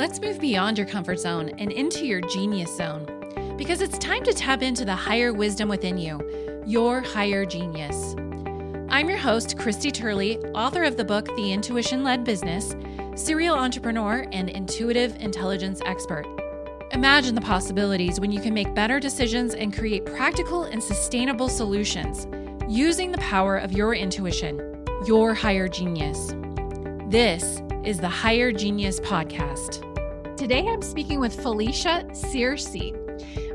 [0.00, 3.04] Let's move beyond your comfort zone and into your genius zone
[3.58, 8.16] because it's time to tap into the higher wisdom within you, your higher genius.
[8.88, 12.74] I'm your host, Christy Turley, author of the book The Intuition Led Business,
[13.14, 16.24] serial entrepreneur, and intuitive intelligence expert.
[16.92, 22.26] Imagine the possibilities when you can make better decisions and create practical and sustainable solutions
[22.70, 26.32] using the power of your intuition, your higher genius.
[27.10, 29.89] This is the Higher Genius Podcast.
[30.40, 32.94] Today I'm speaking with Felicia Searcy.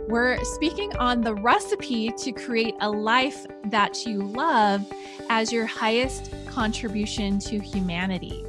[0.08, 4.86] We're speaking on the recipe to create a life that you love
[5.28, 8.46] as your highest contribution to humanity.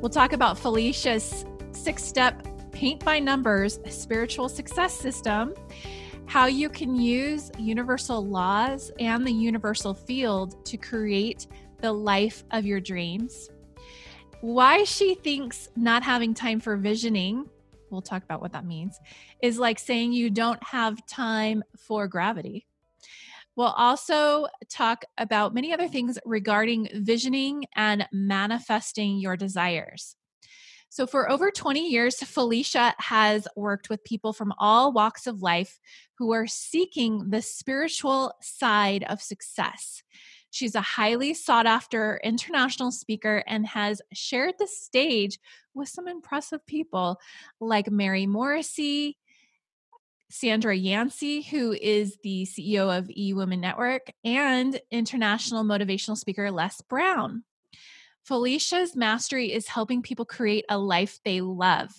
[0.00, 5.52] We'll talk about Felicia's six step paint by numbers spiritual success system,
[6.24, 11.46] how you can use universal laws and the universal field to create
[11.82, 13.50] the life of your dreams
[14.40, 17.48] why she thinks not having time for visioning,
[17.90, 18.98] we'll talk about what that means,
[19.42, 22.66] is like saying you don't have time for gravity.
[23.56, 30.16] We'll also talk about many other things regarding visioning and manifesting your desires.
[30.88, 35.78] So, for over 20 years, Felicia has worked with people from all walks of life
[36.18, 40.02] who are seeking the spiritual side of success.
[40.50, 45.38] She's a highly sought after international speaker and has shared the stage
[45.74, 47.18] with some impressive people
[47.60, 49.16] like Mary Morrissey,
[50.28, 56.80] Sandra Yancey, who is the CEO of E Women Network, and international motivational speaker Les
[56.82, 57.44] Brown.
[58.24, 61.90] Felicia's mastery is helping people create a life they love.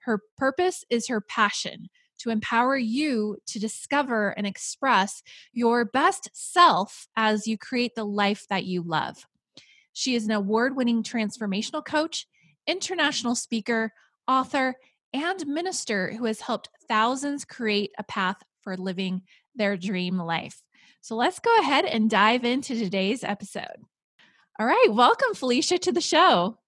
[0.00, 1.88] Her purpose is her passion
[2.22, 8.46] to empower you to discover and express your best self as you create the life
[8.48, 9.26] that you love.
[9.92, 12.26] She is an award winning transformational coach,
[12.66, 13.92] international speaker,
[14.26, 14.76] author,
[15.12, 19.22] and minister who has helped thousands create a path for living
[19.54, 20.62] their dream life.
[21.00, 23.66] So let's go ahead and dive into today's episode.
[24.58, 26.58] All right, welcome, Felicia, to the show.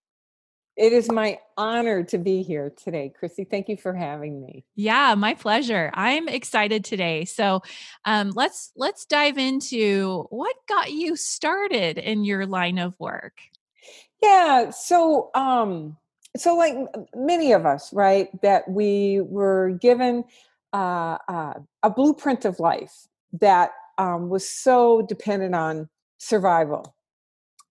[0.76, 3.44] It is my honor to be here today, Christy.
[3.44, 4.64] Thank you for having me.
[4.74, 5.90] Yeah, my pleasure.
[5.94, 7.26] I'm excited today.
[7.26, 7.62] So,
[8.04, 13.38] um, let's let's dive into what got you started in your line of work.
[14.20, 14.70] Yeah.
[14.70, 15.96] So, um,
[16.36, 16.74] so like
[17.14, 20.24] many of us, right, that we were given
[20.72, 21.54] uh, uh,
[21.84, 23.06] a blueprint of life
[23.41, 26.94] that um, was so dependent on survival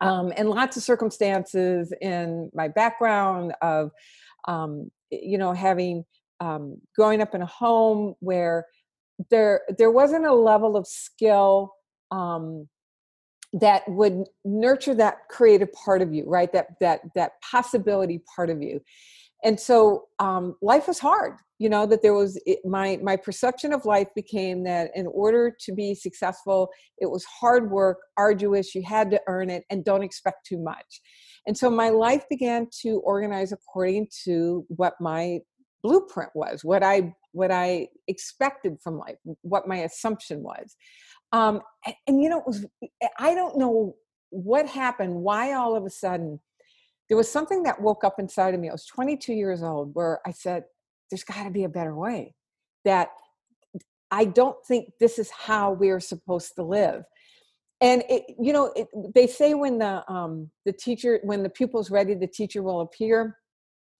[0.04, 3.92] um, and lots of circumstances in my background of
[4.48, 6.04] um, you know having
[6.40, 8.66] um, growing up in a home where
[9.32, 11.74] there there wasn't a level of skill
[12.12, 12.68] um,
[13.54, 16.52] that would nurture that creative part of you right?
[16.52, 18.82] That that that possibility part of you
[19.44, 23.72] and so um, life was hard you know that there was it, my my perception
[23.72, 28.84] of life became that in order to be successful it was hard work arduous you
[28.86, 31.02] had to earn it and don't expect too much.
[31.48, 35.40] And so my life began to organize according to what my
[35.84, 40.76] blueprint was what i what i expected from life what my assumption was.
[41.32, 42.66] Um, and, and you know it was
[43.20, 43.96] i don't know
[44.30, 46.40] what happened why all of a sudden
[47.14, 48.70] there was something that woke up inside of me.
[48.70, 50.64] I was 22 years old where I said,
[51.12, 52.34] there's got to be a better way.
[52.86, 53.10] That
[54.10, 57.04] I don't think this is how we're supposed to live.
[57.82, 61.92] And it, you know, it, they say when the um, the teacher, when the pupil's
[61.92, 63.38] ready, the teacher will appear.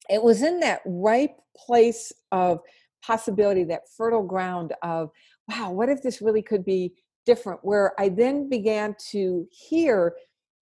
[0.10, 2.62] It was in that ripe place of
[3.06, 5.12] possibility, that fertile ground of,
[5.52, 6.96] wow, what if this really could be
[7.28, 7.60] different?
[7.62, 10.16] Where I then began to hear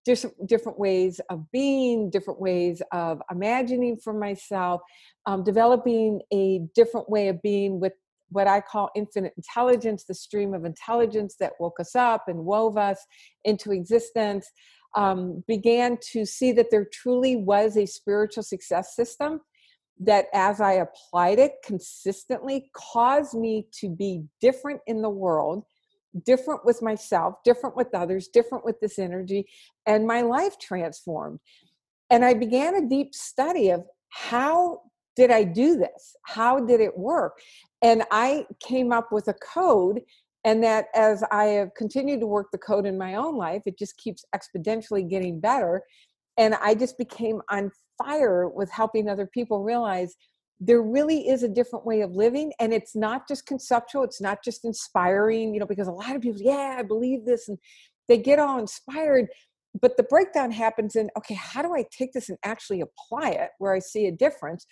[0.06, 4.82] different different ways of being different ways of imagining for myself
[5.26, 7.94] um, developing a different way of being with
[8.30, 12.78] what i call infinite intelligence the stream of intelligence that woke us up and wove
[12.78, 13.06] us
[13.46, 14.50] into existence
[14.96, 19.40] um, began to see that there truly was a spiritual success system
[20.00, 25.64] that as i applied it consistently caused me to be different in the world
[26.26, 29.48] different with myself, different with others, different with this energy,
[29.86, 31.40] and my life transformed.
[32.10, 34.82] And I began a deep study of how
[35.16, 36.16] did I do this?
[36.24, 37.40] How did it work?
[37.82, 40.02] And I came up with a code,
[40.44, 43.78] and that as I have continued to work the code in my own life, it
[43.78, 45.84] just keeps exponentially getting better.
[46.38, 50.16] And I just became on fire with helping other people realize
[50.64, 54.44] there really is a different way of living and it's not just conceptual it's not
[54.44, 57.58] just inspiring you know because a lot of people yeah i believe this and
[58.08, 59.28] they get all inspired
[59.82, 63.50] but the breakdown happens in okay how do i take this and actually apply it
[63.60, 64.66] where i see a difference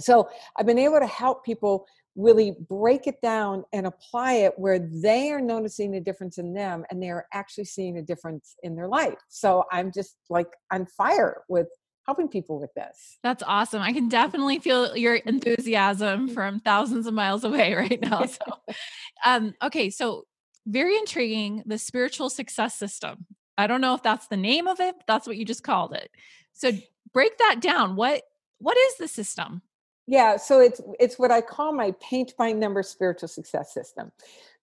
[0.00, 1.86] So I've been able to help people
[2.16, 6.84] really break it down and apply it where they are noticing a difference in them
[6.90, 9.18] and they're actually seeing a difference in their life.
[9.28, 11.66] So I'm just like on fire with
[12.04, 13.18] helping people with this.
[13.22, 13.82] That's awesome.
[13.82, 18.26] I can definitely feel your enthusiasm from thousands of miles away right now.
[18.26, 18.38] So
[19.24, 20.24] um okay, so
[20.66, 23.26] very intriguing the spiritual success system.
[23.56, 26.10] I don't know if that's the name of it, that's what you just called it.
[26.52, 26.72] So
[27.12, 27.96] break that down.
[27.96, 28.22] What
[28.58, 29.62] what is the system?
[30.06, 34.12] Yeah, so it's it's what I call my paint by number spiritual success system.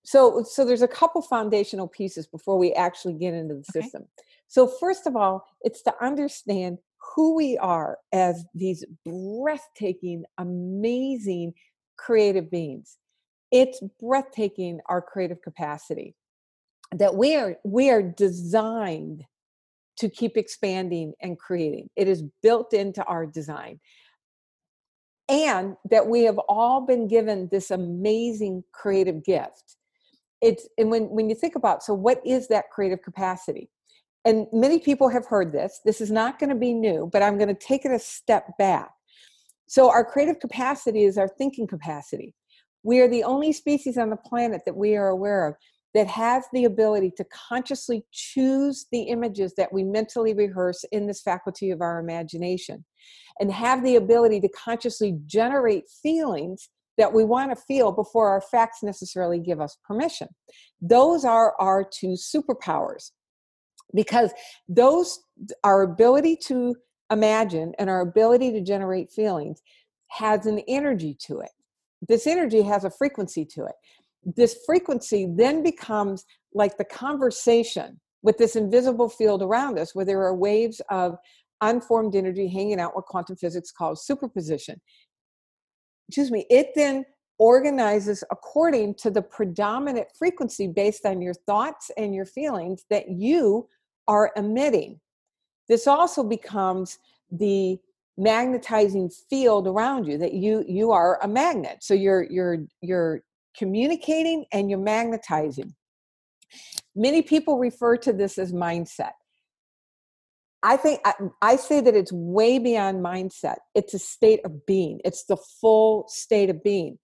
[0.03, 3.81] So so there's a couple foundational pieces before we actually get into the okay.
[3.81, 4.07] system.
[4.47, 6.79] So first of all, it's to understand
[7.15, 11.53] who we are as these breathtaking, amazing
[11.97, 12.97] creative beings.
[13.51, 16.15] It's breathtaking our creative capacity
[16.93, 19.23] that we are we are designed
[19.97, 21.89] to keep expanding and creating.
[21.95, 23.79] It is built into our design
[25.29, 29.77] and that we have all been given this amazing creative gift
[30.41, 33.69] it's and when when you think about so what is that creative capacity
[34.25, 37.37] and many people have heard this this is not going to be new but i'm
[37.37, 38.91] going to take it a step back.
[39.67, 42.35] So our creative capacity is our thinking capacity.
[42.83, 45.55] We are the only species on the planet that we are aware of
[45.93, 51.21] that has the ability to consciously choose the images that we mentally rehearse in this
[51.21, 52.83] faculty of our imagination
[53.39, 58.41] and have the ability to consciously generate feelings that we want to feel before our
[58.41, 60.27] facts necessarily give us permission.
[60.81, 63.11] Those are our two superpowers
[63.95, 64.31] because
[64.67, 65.19] those
[65.63, 66.75] our ability to
[67.11, 69.61] imagine and our ability to generate feelings
[70.07, 71.51] has an energy to it.
[72.07, 73.75] This energy has a frequency to it.
[74.35, 80.21] This frequency then becomes like the conversation with this invisible field around us where there
[80.21, 81.17] are waves of
[81.61, 84.79] unformed energy hanging out what quantum physics calls superposition.
[86.07, 87.05] Excuse me, it then
[87.39, 93.67] organizes according to the predominant frequency based on your thoughts and your feelings that you
[94.07, 94.99] are emitting.
[95.67, 96.99] This also becomes
[97.31, 97.79] the
[98.17, 103.21] magnetizing field around you that you you are a magnet so you're you're you're
[103.57, 105.73] communicating and you're magnetizing
[106.93, 109.13] many people refer to this as mindset
[110.63, 113.55] I think I, I, say that it's way beyond mindset.
[113.73, 115.01] It's a state of being.
[115.03, 116.99] It's the full state of being.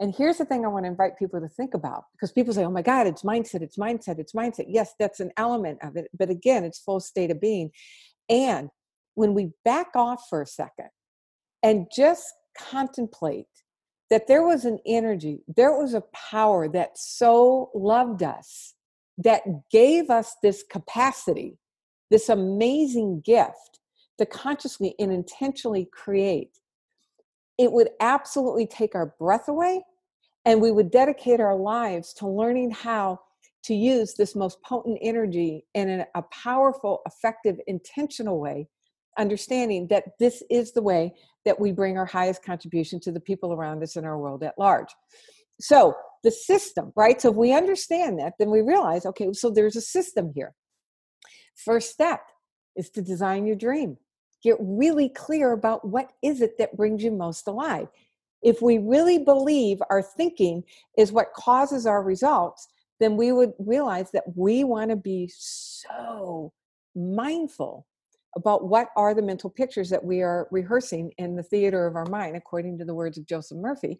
[0.00, 2.64] And here's the thing I want to invite people to think about because people say,
[2.64, 4.66] oh my God, it's mindset, it's mindset, it's mindset.
[4.68, 6.08] Yes, that's an element of it.
[6.12, 7.70] But again, it's full state of being.
[8.28, 8.70] And
[9.14, 10.88] when we back off for a second
[11.62, 12.26] and just
[12.58, 13.46] contemplate
[14.10, 18.74] that there was an energy, there was a power that so loved us,
[19.16, 21.56] that gave us this capacity
[22.10, 23.80] this amazing gift
[24.18, 26.60] to consciously and intentionally create,
[27.58, 29.82] it would absolutely take our breath away
[30.44, 33.18] and we would dedicate our lives to learning how
[33.64, 38.68] to use this most potent energy in a powerful, effective, intentional way,
[39.18, 41.14] understanding that this is the way
[41.46, 44.58] that we bring our highest contribution to the people around us in our world at
[44.58, 44.88] large.
[45.60, 47.20] So, the system, right?
[47.20, 50.54] So, if we understand that, then we realize okay, so there's a system here.
[51.56, 52.20] First step
[52.76, 53.96] is to design your dream.
[54.44, 57.88] Get really clear about what is it that brings you most alive.
[58.42, 60.64] If we really believe our thinking
[60.98, 62.68] is what causes our results,
[63.00, 66.52] then we would realize that we want to be so
[66.94, 67.86] mindful
[68.36, 72.06] about what are the mental pictures that we are rehearsing in the theater of our
[72.06, 73.98] mind, according to the words of Joseph Murphy.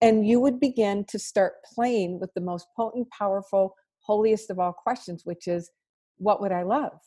[0.00, 4.72] And you would begin to start playing with the most potent, powerful, holiest of all
[4.72, 5.70] questions, which is
[6.16, 7.00] what would I love?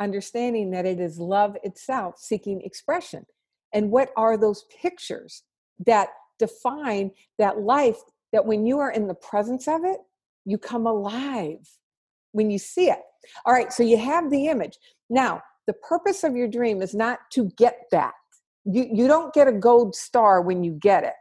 [0.00, 3.26] Understanding that it is love itself seeking expression.
[3.72, 5.42] And what are those pictures
[5.86, 7.98] that define that life
[8.32, 9.98] that when you are in the presence of it,
[10.44, 11.68] you come alive
[12.32, 13.00] when you see it?
[13.44, 14.78] All right, so you have the image.
[15.08, 18.12] Now, the purpose of your dream is not to get that.
[18.64, 21.14] You, you don't get a gold star when you get it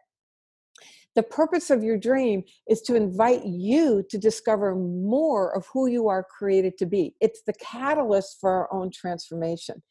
[1.16, 6.10] the purpose of your dream is to invite you to discover more of who you
[6.10, 7.16] are created to be.
[7.22, 9.82] It's the catalyst for our own transformation.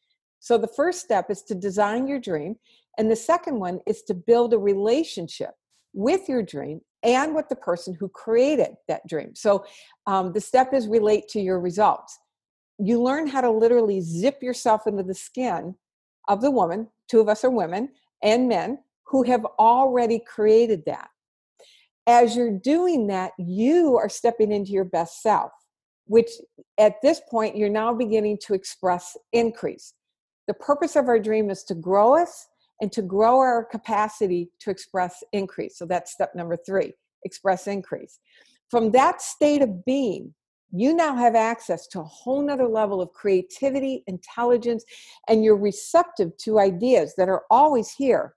[0.40, 2.56] So, the first step is to design your dream.
[2.98, 5.50] And the second one is to build a relationship
[5.94, 9.34] with your dream and with the person who created that dream.
[9.34, 9.64] So,
[10.06, 12.18] um, the step is relate to your results.
[12.78, 15.74] You learn how to literally zip yourself into the skin
[16.28, 17.90] of the woman, two of us are women
[18.22, 21.08] and men, who have already created that
[22.06, 25.52] as you're doing that, you are stepping into your best self,
[26.06, 26.30] which
[26.78, 29.94] at this point you're now beginning to express increase.
[30.46, 32.46] The purpose of our dream is to grow us
[32.80, 35.78] and to grow our capacity to express increase.
[35.78, 36.92] So that's step number three
[37.24, 38.18] express increase.
[38.70, 40.34] From that state of being,
[40.70, 44.84] you now have access to a whole nother level of creativity, intelligence,
[45.28, 48.34] and you're receptive to ideas that are always here.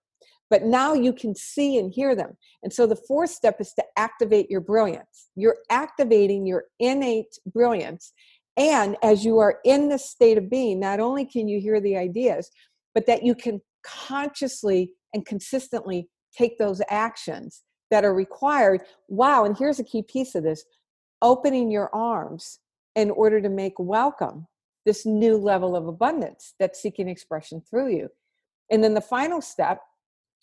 [0.50, 2.38] But now you can see and hear them.
[2.64, 5.30] And so the fourth step is to activate your brilliance.
[5.36, 8.14] You're activating your innate brilliance.
[8.56, 11.98] And as you are in this state of being, not only can you hear the
[11.98, 12.50] ideas,
[12.96, 18.82] but that you can consciously and consistently take those actions that are required.
[19.08, 20.64] Wow, and here's a key piece of this
[21.22, 22.60] opening your arms
[22.96, 24.48] in order to make welcome
[24.86, 28.10] this new level of abundance that's seeking expression through you.
[28.72, 29.82] And then the final step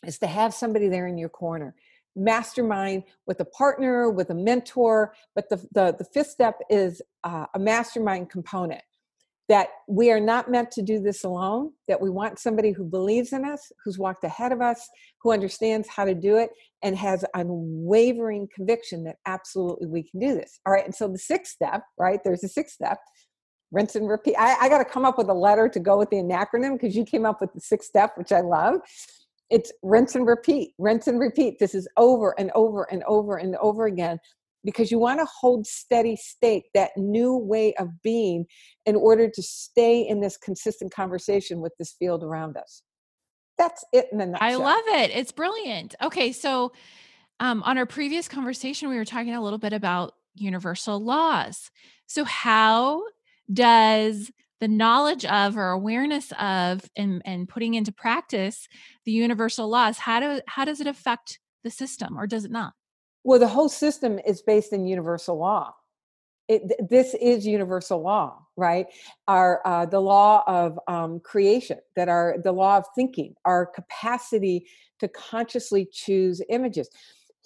[0.06, 1.74] is to have somebody there in your corner.
[2.16, 7.46] Mastermind with a partner, with a mentor, but the, the, the fifth step is uh,
[7.54, 8.82] a mastermind component
[9.48, 13.32] that we are not meant to do this alone, that we want somebody who believes
[13.32, 14.88] in us, who's walked ahead of us,
[15.20, 16.50] who understands how to do it,
[16.82, 20.60] and has unwavering conviction that absolutely we can do this.
[20.64, 22.98] All right, and so the sixth step, right, there's a sixth step
[23.70, 24.36] rinse and repeat.
[24.38, 26.96] I, I got to come up with a letter to go with the acronym because
[26.96, 28.76] you came up with the sixth step, which I love.
[29.54, 31.60] It's rinse and repeat, rinse and repeat.
[31.60, 34.18] This is over and over and over and over again
[34.64, 38.46] because you want to hold steady state, that new way of being,
[38.84, 42.82] in order to stay in this consistent conversation with this field around us.
[43.56, 44.48] That's it in a nutshell.
[44.48, 45.12] I love it.
[45.12, 45.94] It's brilliant.
[46.02, 46.72] Okay, so
[47.38, 51.70] um, on our previous conversation, we were talking a little bit about universal laws.
[52.06, 53.04] So, how
[53.52, 58.68] does the knowledge of or awareness of and, and putting into practice
[59.04, 62.74] the universal laws how do how does it affect the system or does it not
[63.24, 65.74] well, the whole system is based in universal law.
[66.46, 68.86] It, this is universal law, right?
[69.26, 74.66] Our uh, the law of um, creation, that are the law of thinking, our capacity
[75.00, 76.90] to consciously choose images.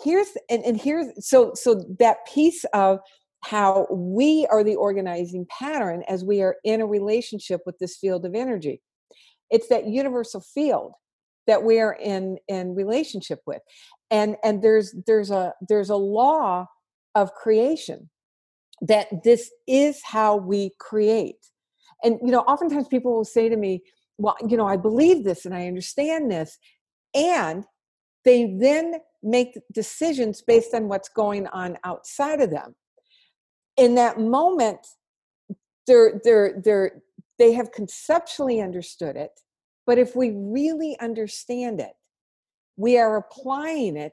[0.02, 2.98] Here's and, and here's so so that piece of
[3.44, 8.24] how we are the organizing pattern as we are in a relationship with this field
[8.24, 8.82] of energy.
[9.50, 10.92] It's that universal field
[11.48, 13.62] that we're in in relationship with
[14.10, 16.66] and and there's there's a there's a law
[17.14, 18.08] of creation
[18.80, 21.46] that this is how we create
[22.04, 23.82] and you know oftentimes people will say to me
[24.18, 26.58] well you know i believe this and i understand this
[27.14, 27.64] and
[28.24, 32.74] they then make decisions based on what's going on outside of them
[33.78, 34.86] in that moment
[35.86, 37.02] they're they're they're
[37.38, 39.40] they have conceptually understood it
[39.88, 41.94] but if we really understand it,
[42.76, 44.12] we are applying it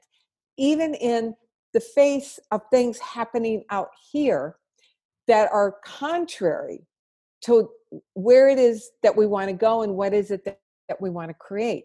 [0.56, 1.34] even in
[1.74, 4.56] the face of things happening out here
[5.28, 6.86] that are contrary
[7.42, 7.68] to
[8.14, 11.10] where it is that we want to go and what is it that, that we
[11.10, 11.84] want to create.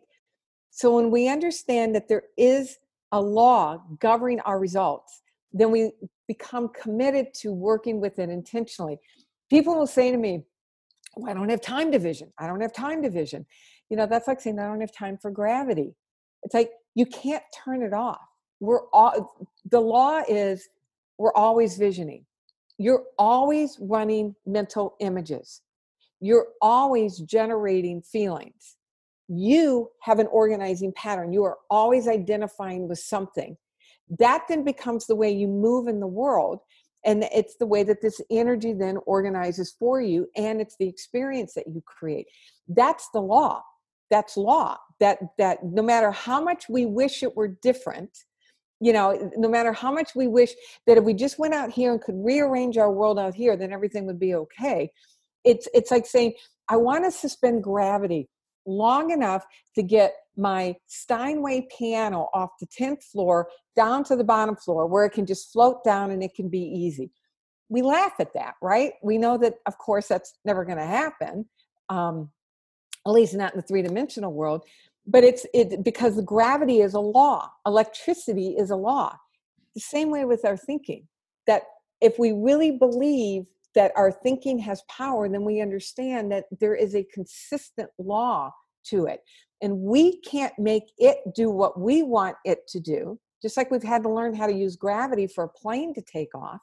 [0.70, 2.78] So when we understand that there is
[3.12, 5.22] a law governing our results,
[5.52, 5.92] then we
[6.34, 8.98] become committed to working with it intentionally.
[9.50, 10.44] People will say to me,
[11.18, 12.32] well, I don't have time division.
[12.38, 13.46] I don't have time division.
[13.90, 15.94] You know that's like saying i don't have time for gravity.
[16.44, 18.22] It's like you can't turn it off.
[18.62, 19.36] We're all
[19.70, 20.70] the law is
[21.18, 22.26] we're always visioning.
[22.78, 25.62] You're always running mental images.
[26.22, 28.78] You're always generating feelings.
[29.28, 31.34] You have an organizing pattern.
[31.34, 33.58] You are always identifying with something
[34.20, 36.60] that then becomes the way you move in the world
[37.04, 41.54] and it's the way that this energy then organizes for you and it's the experience
[41.54, 42.28] that you create.
[42.68, 43.64] That's the law.
[44.10, 44.78] That's law.
[45.00, 48.26] That that no matter how much we wish it were different
[48.84, 50.54] you know no matter how much we wish
[50.88, 53.72] that if we just went out here and could rearrange our world out here then
[53.72, 54.92] everything would be okay.
[55.44, 56.34] It's it's like saying
[56.70, 58.30] i want to suspend gravity
[58.66, 64.56] long enough to get my steinway piano off the 10th floor down to the bottom
[64.56, 67.12] floor where it can just float down and it can be easy.
[67.70, 68.94] We laugh at that right?
[69.04, 71.46] We know that of course that's never going to happen
[71.90, 72.30] um,
[73.06, 74.64] at least not in the three dimensional world
[75.08, 79.18] but it's it because gravity is a law electricity is a law.
[79.76, 81.08] The same way with our thinking
[81.48, 81.64] that
[82.02, 86.96] if we really believe that our thinking has power then we understand that there is
[86.96, 88.52] a consistent law
[88.84, 89.22] to it
[89.62, 93.84] and we can't make it do what we want it to do just like we've
[93.84, 96.62] had to learn how to use gravity for a plane to take off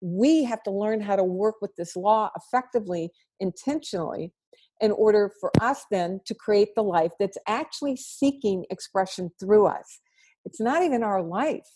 [0.00, 4.32] we have to learn how to work with this law effectively intentionally
[4.80, 10.00] in order for us then to create the life that's actually seeking expression through us.
[10.44, 11.68] It's not even our life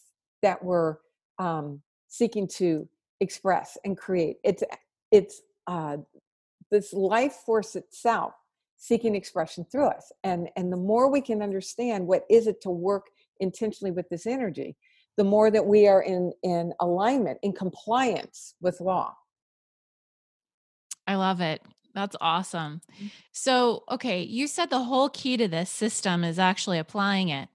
[0.43, 0.97] that we're
[1.39, 2.89] um, seeking to
[3.21, 4.37] express and create.
[4.43, 4.63] It's
[5.13, 5.99] it's uh,
[6.71, 8.33] this life force itself
[8.85, 10.13] seeking expression through us.
[10.23, 13.07] And and the more we can understand what is it to work
[13.41, 14.77] intentionally with this energy
[15.17, 19.17] the more that we are in in alignment in compliance with law.
[21.07, 21.63] I love it.
[21.95, 22.81] That's awesome.
[23.01, 23.11] Mm.
[23.33, 27.49] so okay you said the whole key to this system is actually applying it.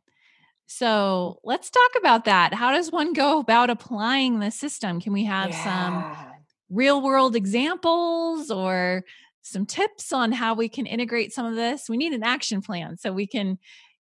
[0.66, 2.54] So let's talk about that.
[2.54, 5.02] How does one go about applying the system?
[5.02, 5.64] Can we have yeah.
[5.64, 6.34] some
[6.70, 9.04] real world examples or
[9.50, 11.90] some tips on how we can integrate some of this.
[11.90, 13.58] We need an action plan so we can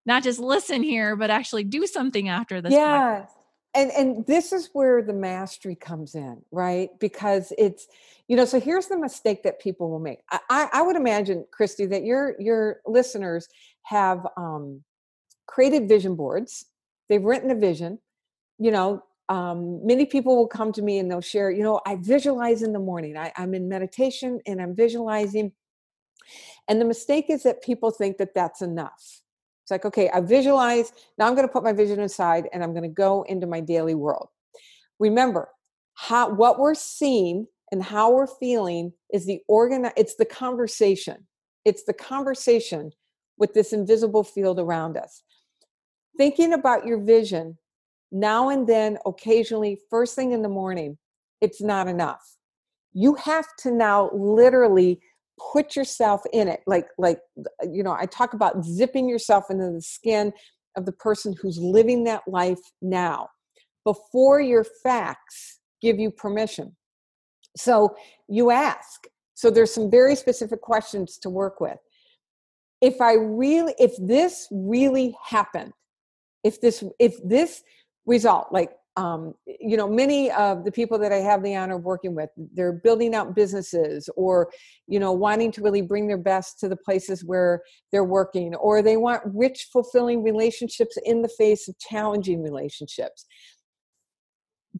[0.04, 2.72] not just listen here, but actually do something after this.
[2.72, 3.26] Yeah.
[3.74, 6.90] And, and this is where the mastery comes in, right?
[6.98, 7.86] Because it's,
[8.26, 10.20] you know, so here's the mistake that people will make.
[10.30, 13.48] I, I would imagine, Christy, that your your listeners
[13.82, 14.82] have um,
[15.46, 16.64] created vision boards.
[17.08, 17.98] They've written a vision.
[18.58, 21.96] You know, um, many people will come to me and they'll share, you know, I
[21.96, 23.16] visualize in the morning.
[23.16, 25.52] I, I'm in meditation and I'm visualizing.
[26.68, 29.22] And the mistake is that people think that that's enough.
[29.64, 30.92] It's like, okay, I visualize.
[31.18, 33.60] Now I'm going to put my vision aside and I'm going to go into my
[33.60, 34.28] daily world.
[35.00, 35.48] Remember,
[35.94, 39.90] how what we're seeing and how we're feeling is the organ.
[39.96, 41.26] It's the conversation.
[41.64, 42.92] It's the conversation
[43.38, 45.22] with this invisible field around us.
[46.16, 47.58] Thinking about your vision
[48.12, 50.98] now and then, occasionally, first thing in the morning,
[51.40, 52.36] it's not enough.
[52.92, 55.00] You have to now literally
[55.52, 56.60] put yourself in it.
[56.66, 60.32] Like, like, uh, you know, I talk about zipping yourself into the skin
[60.76, 63.28] of the person who's living that life now
[63.84, 66.76] before your facts give you permission.
[67.56, 67.94] So
[68.28, 69.06] you ask.
[69.34, 71.78] So there's some very specific questions to work with.
[72.80, 75.72] If I really, if this really happened,
[76.44, 77.62] if this, if this
[78.06, 81.82] result like um, you know many of the people that i have the honor of
[81.82, 84.50] working with they're building out businesses or
[84.86, 88.80] you know wanting to really bring their best to the places where they're working or
[88.80, 93.26] they want rich fulfilling relationships in the face of challenging relationships.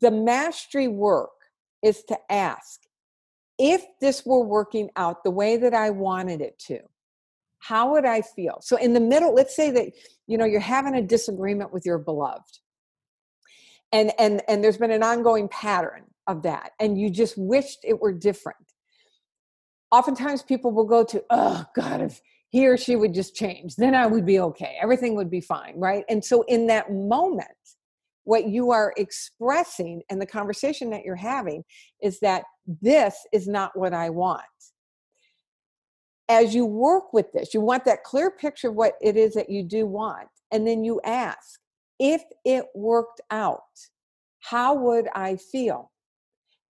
[0.00, 1.30] The mastery work
[1.82, 2.80] is to ask
[3.58, 6.78] if this were working out the way that i wanted it to
[7.58, 8.58] how would i feel?
[8.62, 9.88] So in the middle let's say that
[10.26, 12.60] you know you're having a disagreement with your beloved
[13.92, 18.00] and and and there's been an ongoing pattern of that and you just wished it
[18.00, 18.58] were different.
[19.92, 23.94] Oftentimes people will go to oh god if he or she would just change then
[23.94, 24.76] i would be okay.
[24.80, 26.04] Everything would be fine right?
[26.08, 27.48] And so in that moment
[28.24, 31.62] what you are expressing and the conversation that you're having
[32.02, 32.42] is that
[32.82, 34.42] this is not what i want.
[36.28, 39.48] As you work with this you want that clear picture of what it is that
[39.48, 41.60] you do want and then you ask
[41.98, 43.62] if it worked out,
[44.40, 45.90] how would I feel?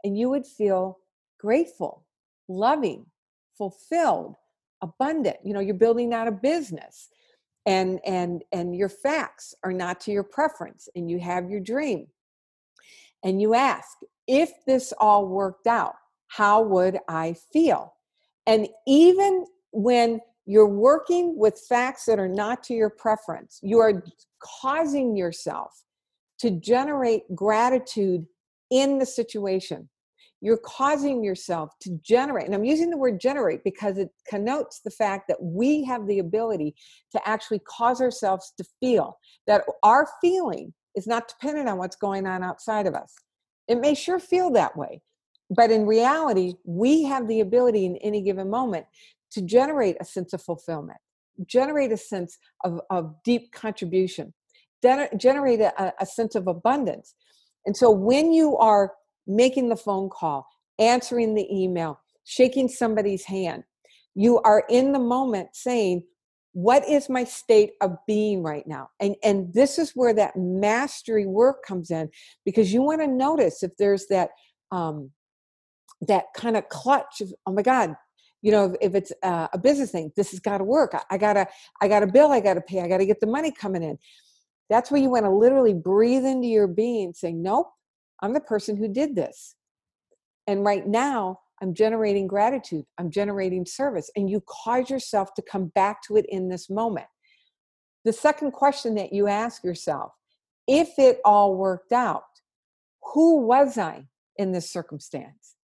[0.05, 0.99] And you would feel
[1.39, 2.07] grateful,
[2.49, 3.07] loving,
[3.57, 4.37] fulfilled,
[4.83, 5.39] abundant.
[5.45, 7.09] You know, you're building out a business
[7.67, 12.07] and and and your facts are not to your preference and you have your dream.
[13.25, 15.95] And you ask, if this all worked out,
[16.29, 17.95] how would I feel?
[18.47, 23.59] And even when you're working with facts that are not to your preference.
[23.63, 24.05] You are
[24.41, 25.73] causing yourself
[26.39, 28.27] to generate gratitude
[28.71, 29.89] in the situation.
[30.41, 34.91] You're causing yourself to generate, and I'm using the word generate because it connotes the
[34.91, 36.77] fact that we have the ability
[37.13, 42.27] to actually cause ourselves to feel that our feeling is not dependent on what's going
[42.27, 43.15] on outside of us.
[43.67, 45.01] It may sure feel that way,
[45.51, 48.87] but in reality, we have the ability in any given moment
[49.37, 50.99] to generate a sense of fulfillment,
[51.47, 54.33] generate a sense of, of deep contribution,
[55.19, 57.15] generate a, a sense of abundance.
[57.67, 58.95] And so when you are
[59.27, 60.47] making the phone call,
[60.79, 63.65] answering the email, shaking somebody's hand,
[64.15, 66.03] you are in the moment saying,
[66.55, 71.27] what is my state of being right now and and this is where that mastery
[71.27, 72.09] work comes in
[72.47, 74.31] because you want to notice if there's that
[74.73, 75.11] um
[76.01, 77.95] that kind of clutch of oh my god
[78.43, 80.95] you know if, it's uh, a business thing this has got to work.
[80.95, 81.47] I, I, gotta
[81.81, 83.99] i got a bill i gotta pay i gotta get the money coming in.
[84.69, 87.69] That's where you want to literally breathe into your being saying nope
[88.21, 89.55] i'm the person who did this.
[90.47, 95.67] And right now i'm generating gratitude i'm generating service and you cause yourself to come
[95.75, 97.07] back to it in this moment.
[98.05, 100.13] The second question that you ask yourself
[100.69, 102.23] if it all worked out
[103.15, 104.05] who was i
[104.37, 105.56] in this circumstance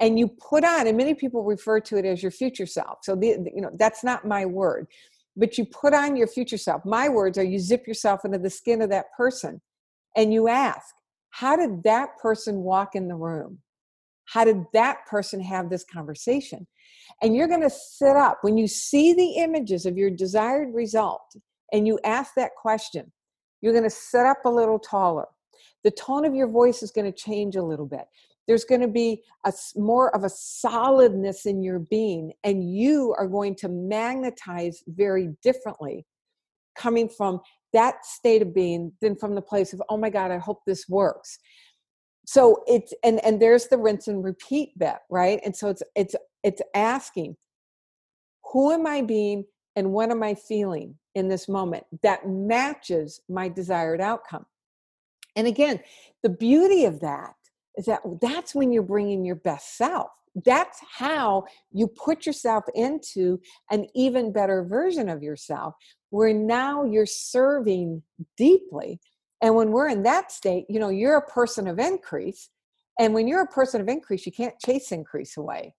[0.00, 3.14] and you put on and many people refer to it as your future self so
[3.16, 4.86] the, you know that's not my word
[5.36, 8.50] but you put on your future self my words are you zip yourself into the
[8.50, 9.60] skin of that person
[10.16, 10.94] and you ask
[11.30, 13.58] how did that person walk in the room
[14.26, 16.66] How did that person have this conversation?
[17.22, 21.22] And you're going to sit up when you see the images of your desired result
[21.72, 23.12] and you ask that question,
[23.60, 25.26] you're going to sit up a little taller.
[25.84, 28.06] The tone of your voice is going to change a little bit.
[28.48, 33.28] There's going to be a more of a solidness in your being, and you are
[33.28, 36.06] going to magnetize very differently
[36.74, 37.40] coming from
[37.72, 40.88] that state of being than from the place of, oh my God, I hope this
[40.88, 41.38] works.
[42.26, 45.40] So it's and and there's the rinse and repeat bit right?
[45.44, 47.36] And so it's it's it's asking
[48.52, 49.44] who am i being
[49.76, 54.44] and what am i feeling in this moment that matches my desired outcome?
[55.36, 55.80] And again
[56.22, 57.32] the beauty of that
[57.78, 60.10] is that that's when you're bringing your best self
[60.44, 65.74] that's how you put yourself into an even better version of yourself
[66.10, 68.02] where now you're serving
[68.36, 69.00] deeply
[69.40, 72.50] and when we're in that state, you know, you're a person of increase.
[72.98, 75.74] And when you're a person of increase, you can't chase increase away.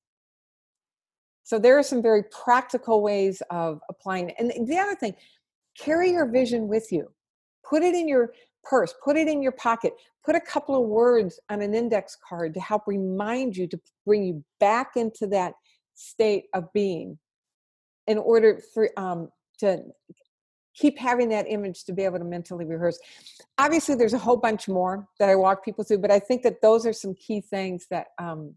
[1.44, 4.36] So there are some very practical ways of applying it.
[4.40, 5.16] And the other thing,
[5.78, 7.12] carry your vision with you.
[7.68, 8.34] Put it in your
[8.64, 9.94] purse, put it in your pocket,
[10.26, 14.24] put a couple of words on an index card to help remind you to bring
[14.24, 15.54] you back into that
[15.96, 17.18] state of being
[18.08, 19.82] in order for um, to
[20.76, 23.00] keep having that image to be able to mentally rehearse.
[23.58, 26.62] Obviously, there's a whole bunch more that I walk people through, but I think that
[26.62, 28.56] those are some key things that um,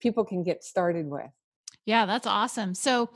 [0.00, 1.30] people can get started with.
[1.84, 2.74] Yeah, that's awesome.
[2.74, 3.10] So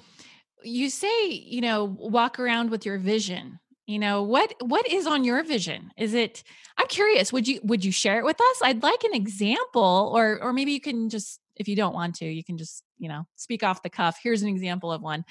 [0.63, 3.61] you say, you know, walk around with your vision.
[3.89, 5.93] You know, what what is on your vision?
[5.97, 6.45] Is it
[6.77, 8.61] I'm curious, would you would you share it with us?
[8.63, 12.27] I'd like an example or or maybe you can just if you don't want to,
[12.27, 14.19] you can just, you know, speak off the cuff.
[14.23, 15.25] Here's an example of one.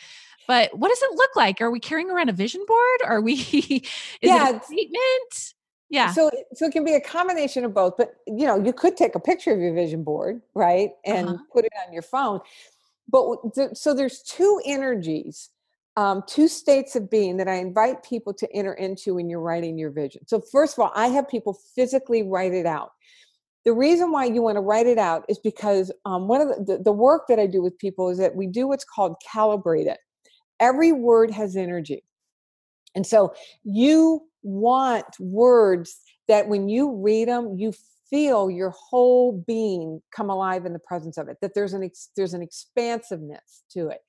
[0.47, 1.61] But what does it look like?
[1.61, 2.99] Are we carrying around a vision board?
[3.05, 3.81] Are we is
[4.23, 5.53] yeah, it a statement?
[5.89, 6.11] Yeah.
[6.11, 9.13] So so it can be a combination of both, but you know, you could take
[9.13, 10.89] a picture of your vision board, right?
[11.05, 11.43] And uh-huh.
[11.53, 12.39] put it on your phone.
[13.07, 15.49] But so there's two energies,
[15.97, 19.77] um, two states of being that I invite people to enter into when you're writing
[19.77, 20.25] your vision.
[20.27, 22.91] So first of all, I have people physically write it out.
[23.65, 26.63] The reason why you want to write it out is because um, one of the,
[26.77, 29.87] the, the work that I do with people is that we do what's called calibrate
[29.87, 29.97] it
[30.59, 32.03] every word has energy.
[32.95, 33.33] And so
[33.63, 37.73] you want words that when you read them, you
[38.09, 42.09] feel your whole being come alive in the presence of it, that there's an, ex-
[42.15, 43.99] there's an expansiveness to it.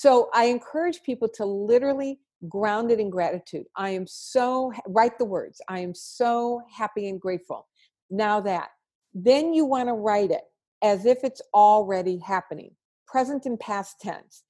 [0.00, 3.66] So I encourage people to literally ground it in gratitude.
[3.74, 7.66] I am so, write the words, I am so happy and grateful.
[8.08, 8.68] Now that,
[9.12, 10.42] then you want to write it
[10.82, 12.70] as if it's already happening,
[13.08, 14.44] present and past tense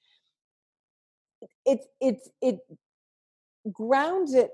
[1.65, 2.59] it it it
[3.73, 4.51] grounds it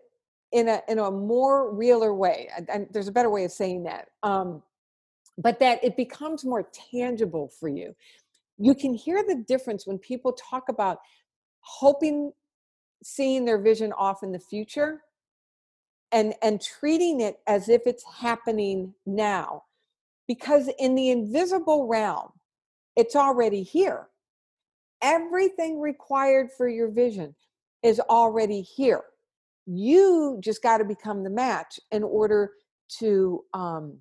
[0.53, 4.09] in a in a more realer way and, there's a better way of saying that
[4.23, 4.63] um,
[5.39, 7.95] but that it becomes more tangible for you
[8.59, 10.99] you can hear the difference when people talk about
[11.61, 12.33] hoping
[13.03, 15.03] seeing their vision off in the future
[16.12, 19.62] and and treating it as if it's happening now
[20.27, 22.31] because in the invisible realm
[22.97, 24.09] it's already here
[25.03, 27.35] everything required for your vision
[27.85, 29.03] is already here.
[29.67, 32.53] You just got to become the match in order
[32.99, 33.99] to um,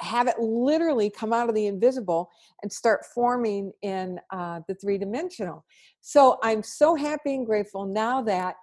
[0.00, 2.30] have it literally come out of the invisible
[2.62, 5.64] and start forming in uh, the three dimensional.
[6.00, 8.56] So I'm so happy and grateful now that,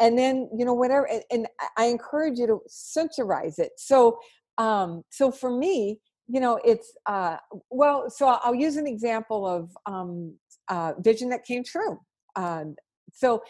[0.00, 3.72] and then you know whatever, and, and I encourage you to sensorize it.
[3.76, 4.18] So
[4.58, 7.36] um, so for me, you know it's uh
[7.70, 10.34] well so i'll use an example of um
[10.68, 11.98] uh vision that came true
[12.36, 12.64] uh,
[13.12, 13.42] so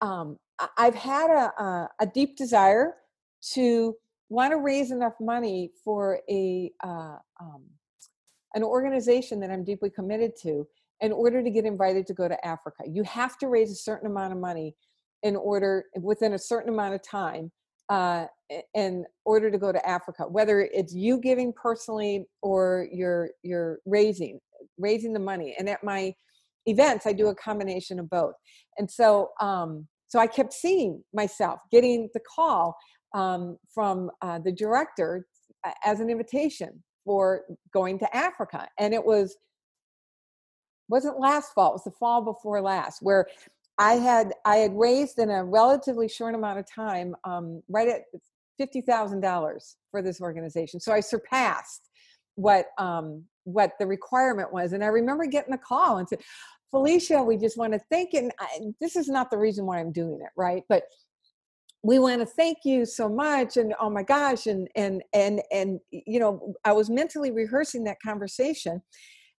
[0.00, 0.36] um
[0.76, 2.94] i've had a, a, a deep desire
[3.52, 3.94] to
[4.30, 7.64] want to raise enough money for a uh, um,
[8.54, 10.66] an organization that i'm deeply committed to
[11.02, 14.10] in order to get invited to go to africa you have to raise a certain
[14.10, 14.74] amount of money
[15.22, 17.50] in order within a certain amount of time
[17.90, 18.24] uh,
[18.74, 24.38] in order to go to Africa, whether it's you giving personally or you're you're raising
[24.78, 25.54] raising the money.
[25.58, 26.14] And at my
[26.66, 28.34] events, I do a combination of both.
[28.78, 32.76] And so um, so I kept seeing myself getting the call
[33.14, 35.26] um, from uh, the director
[35.64, 37.42] uh, as an invitation for
[37.72, 39.36] going to Africa, and it was
[40.88, 43.26] wasn't last fall; it was the fall before last, where
[43.78, 48.02] I had I had raised in a relatively short amount of time, um, right at
[48.58, 50.80] fifty thousand dollars for this organization.
[50.80, 51.88] So I surpassed
[52.34, 56.20] what um, what the requirement was, and I remember getting a call and said,
[56.70, 59.80] "Felicia, we just want to thank you." And I, this is not the reason why
[59.80, 60.62] I'm doing it, right?
[60.68, 60.84] But
[61.82, 65.80] we want to thank you so much and oh my gosh and and and and
[65.90, 68.82] you know i was mentally rehearsing that conversation.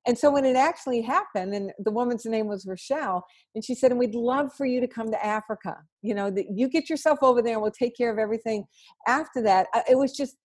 [0.07, 3.23] And so when it actually happened and the woman's name was rochelle
[3.53, 6.45] and she said and we'd love for you to come to africa you know that
[6.49, 8.65] you get yourself over there and we'll take care of everything
[9.07, 9.67] after that.
[9.87, 10.37] It was just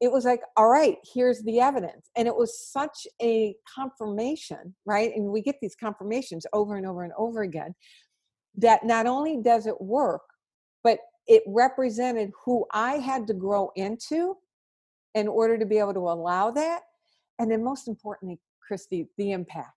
[0.00, 2.10] it was like all right here's the evidence.
[2.16, 5.12] And it was such a confirmation right?
[5.14, 7.76] And we get these confirmations over and over and over again
[8.56, 10.22] that not only does it work
[11.30, 14.36] it represented who I had to grow into
[15.14, 16.80] in order to be able to allow that.
[17.38, 19.70] And then, most importantly, Christy, the impact.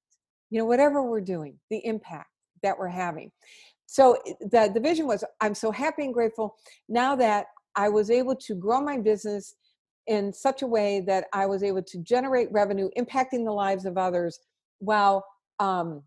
[0.50, 2.30] You know, whatever we're doing, the impact
[2.63, 3.32] that we're having.
[3.86, 6.56] So the, the vision was I'm so happy and grateful
[6.89, 9.54] now that I was able to grow my business
[10.08, 13.98] in such a way that I was able to generate revenue, impacting the lives of
[13.98, 14.39] others
[14.80, 15.24] while
[15.60, 16.02] um,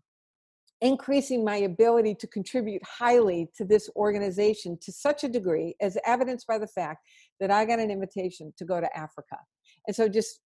[0.81, 6.45] increasing my ability to contribute highly to this organization to such a degree as evidenced
[6.47, 7.03] by the fact
[7.39, 9.37] that I got an invitation to go to Africa.
[9.87, 10.39] And so just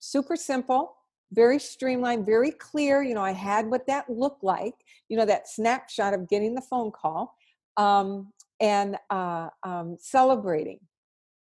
[0.00, 0.96] super simple,
[1.32, 3.02] very streamlined, very clear.
[3.02, 4.74] You know, I had what that looked like,
[5.08, 7.34] you know, that snapshot of getting the phone call
[7.76, 10.80] um, and uh, um, celebrating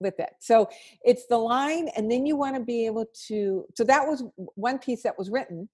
[0.00, 0.30] with it.
[0.38, 0.68] So
[1.02, 3.64] it's the line, and then you want to be able to.
[3.76, 4.22] So that was
[4.54, 5.68] one piece that was written.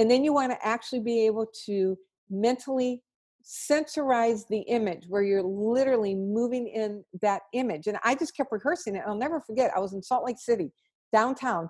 [0.00, 1.94] And then you want to actually be able to
[2.30, 3.02] mentally
[3.42, 7.86] sensorize the image where you're literally moving in that image.
[7.86, 9.02] And I just kept rehearsing it.
[9.06, 9.70] I'll never forget.
[9.76, 10.72] I was in Salt Lake City,
[11.12, 11.68] downtown.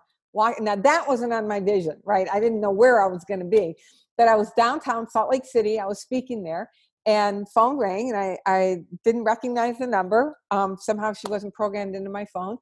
[0.61, 2.29] Now that wasn't on my vision, right?
[2.33, 3.75] I didn't know where I was going to be,
[4.17, 5.81] but I was downtown Salt Lake City.
[5.81, 6.71] I was speaking there,
[7.07, 10.37] and phone rang, and I I didn't recognize the number.
[10.53, 12.59] Um, somehow she wasn't programmed into my phone,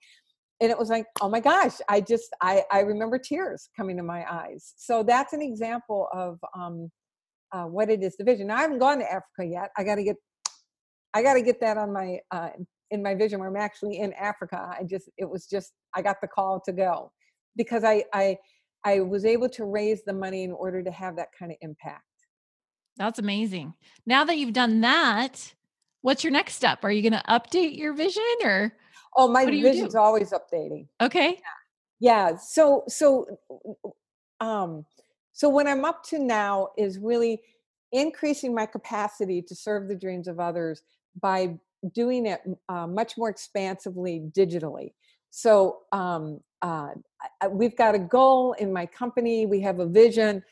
[0.61, 4.03] and it was like oh my gosh i just i i remember tears coming to
[4.03, 4.75] my eyes.
[4.77, 6.91] So that's an example of um
[7.51, 8.49] uh, what it is the vision.
[8.49, 9.71] Now, i haven't gone to africa yet.
[9.77, 10.17] I got to get
[11.15, 12.51] i got to get that on my uh
[12.91, 14.71] in my vision where i'm actually in africa.
[14.79, 17.13] I just it was just i got the call to go
[17.57, 18.37] because i i
[18.85, 22.03] i was able to raise the money in order to have that kind of impact.
[22.97, 23.75] That's amazing.
[24.07, 25.55] Now that you've done that
[26.03, 26.85] what's your next step?
[26.85, 28.73] Are you going to update your vision or
[29.17, 29.99] Oh, my vision's do?
[29.99, 30.87] always updating.
[31.01, 31.41] Okay.
[32.01, 32.31] Yeah.
[32.31, 32.37] yeah.
[32.37, 33.39] So so
[34.41, 34.85] um
[35.33, 37.41] so what I'm up to now is really
[37.93, 40.83] increasing my capacity to serve the dreams of others
[41.21, 41.59] by
[41.95, 44.93] doing it uh, much more expansively digitally.
[45.31, 46.89] So um, uh,
[47.51, 49.47] we've got a goal in my company.
[49.47, 50.43] We have a vision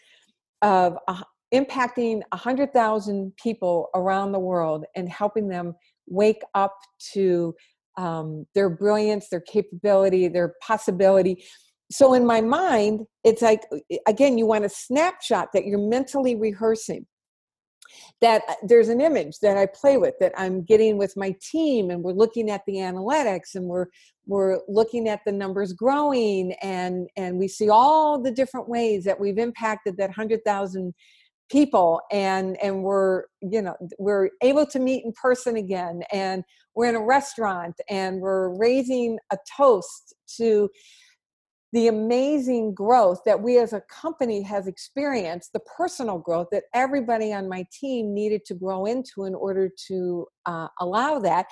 [0.63, 5.75] of uh, impacting 100,000 people around the world and helping them
[6.07, 6.77] wake up
[7.13, 7.55] to
[7.97, 11.45] um, their brilliance, their capability, their possibility.
[11.91, 13.63] So in my mind, it's like,
[14.07, 17.07] again, you want a snapshot that you're mentally rehearsing.
[18.21, 21.91] That uh, there's an image that I play with that I'm getting with my team,
[21.91, 23.87] and we're looking at the analytics, and we're
[24.27, 29.21] we're looking at the numbers growing, and and we see all the different ways that
[29.21, 30.95] we've impacted that hundred thousand
[31.51, 36.43] people and and we're you know we're able to meet in person again and
[36.75, 40.69] we're in a restaurant and we're raising a toast to
[41.73, 47.33] the amazing growth that we as a company has experienced the personal growth that everybody
[47.33, 51.47] on my team needed to grow into in order to uh, allow that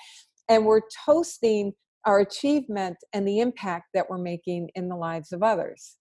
[0.49, 1.73] and we're toasting
[2.05, 5.97] our achievement and the impact that we're making in the lives of others.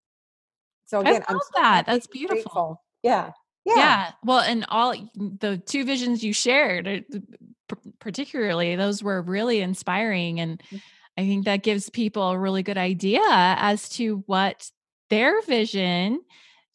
[0.86, 2.82] So again i love I'm that that's beautiful grateful.
[3.04, 3.32] yeah
[3.66, 3.76] yeah.
[3.76, 4.12] yeah.
[4.24, 10.40] Well, and all the two visions you shared, uh, particularly, those were really inspiring.
[10.40, 10.82] And mm.
[11.18, 14.70] I think that gives people a really good idea as to what
[15.10, 16.22] their vision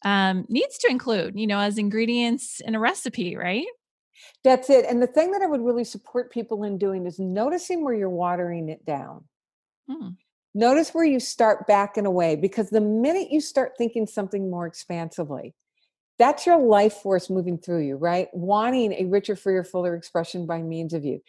[0.03, 3.67] um, needs to include, you know, as ingredients in a recipe, right?
[4.43, 4.85] That's it.
[4.85, 8.09] And the thing that I would really support people in doing is noticing where you're
[8.09, 9.25] watering it down.
[9.89, 10.09] Hmm.
[10.53, 15.53] Notice where you start backing away because the minute you start thinking something more expansively,
[16.19, 18.27] that's your life force moving through you, right?
[18.33, 21.21] Wanting a richer, freer, fuller expression by means of you.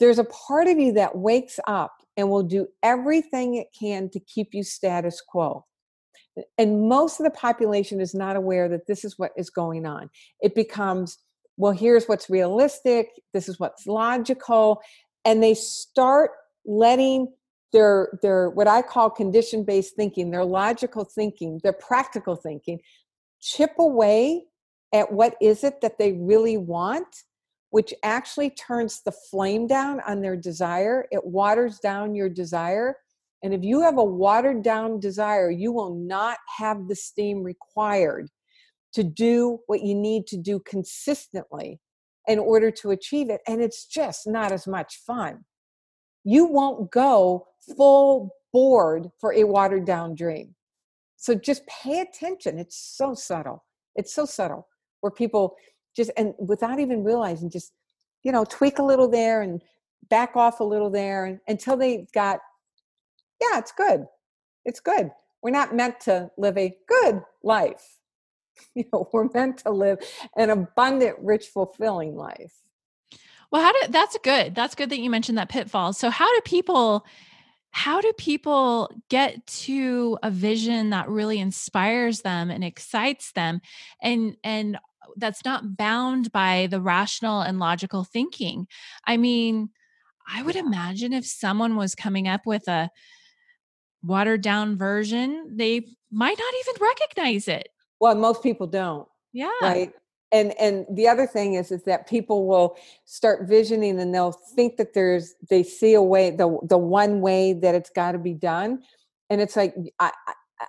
[0.00, 4.20] There's a part of you that wakes up and will do everything it can to
[4.20, 5.64] keep you status quo.
[6.56, 10.08] And most of the population is not aware that this is what is going on.
[10.40, 11.18] It becomes,
[11.58, 14.80] well, here's what's realistic, this is what's logical,
[15.26, 16.30] and they start
[16.64, 17.28] letting
[17.72, 22.80] their their what I call condition based thinking, their logical thinking, their practical thinking
[23.42, 24.44] chip away
[24.94, 27.06] at what is it that they really want
[27.72, 31.06] which actually turns the flame down on their desire.
[31.10, 32.96] It waters down your desire.
[33.42, 38.28] And if you have a watered down desire you will not have the steam required
[38.92, 41.80] to do what you need to do consistently
[42.28, 45.44] in order to achieve it and it's just not as much fun.
[46.24, 50.54] You won't go full board for a watered down dream.
[51.22, 52.58] So just pay attention.
[52.58, 53.64] It's so subtle.
[53.94, 54.66] It's so subtle
[55.02, 55.54] where people
[55.96, 57.72] just, and without even realizing, just,
[58.24, 59.62] you know, tweak a little there and
[60.10, 62.40] back off a little there and, until they got,
[63.40, 64.06] yeah, it's good.
[64.64, 65.12] It's good.
[65.44, 67.98] We're not meant to live a good life.
[68.74, 69.98] You know, we're meant to live
[70.36, 72.52] an abundant, rich, fulfilling life.
[73.50, 74.54] Well, how do that's good.
[74.54, 75.94] That's good that you mentioned that pitfall.
[75.94, 77.06] So how do people
[77.72, 83.60] how do people get to a vision that really inspires them and excites them?
[84.00, 84.78] And and
[85.16, 88.66] that's not bound by the rational and logical thinking.
[89.06, 89.70] I mean
[90.28, 92.88] i would imagine if someone was coming up with a
[94.04, 97.68] watered down version they might not even recognize it.
[97.98, 99.50] Well most people don't yeah.
[99.60, 99.92] right
[100.32, 104.76] and and the other thing is is that people will start visioning and they'll think
[104.78, 108.32] that there's they see a way the the one way that it's got to be
[108.34, 108.82] done.
[109.30, 110.10] And it's like I,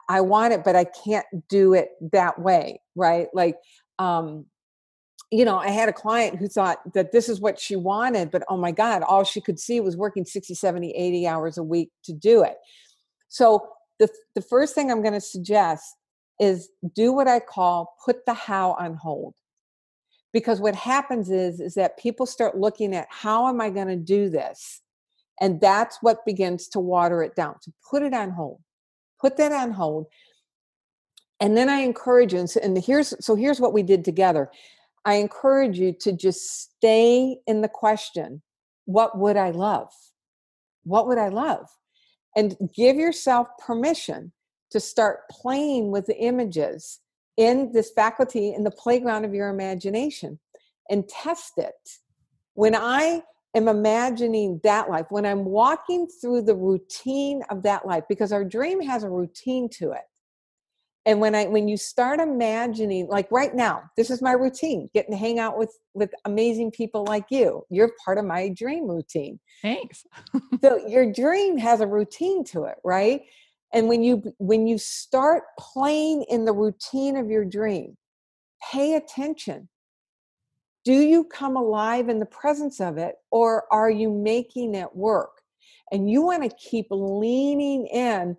[0.09, 3.27] I want it but i can't do it that way right?
[3.33, 3.57] Like
[3.99, 4.45] um
[5.31, 8.43] you know i had a client who thought that this is what she wanted but
[8.49, 11.89] oh my god all she could see was working 60 70 80 hours a week
[12.03, 12.57] to do it.
[13.29, 13.67] So
[13.99, 15.83] the the first thing i'm going to suggest
[16.39, 19.35] is do what i call put the how on hold
[20.33, 23.95] because what happens is is that people start looking at how am i going to
[23.95, 24.81] do this?
[25.41, 28.59] And that's what begins to water it down so put it on hold
[29.23, 30.07] put that on hold.
[31.39, 34.51] And then i encourage you and, so, and here's so here's what we did together.
[35.05, 38.41] I encourage you to just stay in the question
[38.85, 39.91] what would i love?
[40.83, 41.69] What would i love?
[42.35, 44.33] And give yourself permission
[44.71, 46.99] to start playing with the images
[47.37, 50.39] in this faculty in the playground of your imagination
[50.89, 51.73] and test it.
[52.53, 53.23] When I
[53.55, 58.43] am imagining that life, when I'm walking through the routine of that life, because our
[58.43, 60.03] dream has a routine to it.
[61.05, 65.11] And when I when you start imagining, like right now, this is my routine, getting
[65.11, 67.63] to hang out with with amazing people like you.
[67.69, 69.39] You're part of my dream routine.
[69.61, 70.05] Thanks.
[70.63, 73.23] so your dream has a routine to it, right?
[73.73, 77.97] And when you when you start playing in the routine of your dream
[78.71, 79.69] pay attention.
[80.85, 85.31] Do you come alive in the presence of it or are you making it work?
[85.91, 88.37] And you want to keep leaning in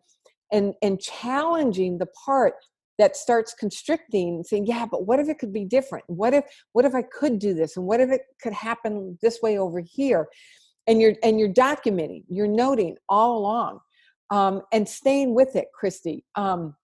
[0.52, 2.54] and and challenging the part
[2.98, 6.04] that starts constricting saying yeah but what if it could be different?
[6.08, 7.76] What if what if i could do this?
[7.76, 10.28] And what if it could happen this way over here?
[10.86, 13.80] And you're and you're documenting you're noting all along
[14.30, 16.24] um, and staying with it, Christy.
[16.34, 16.74] Um,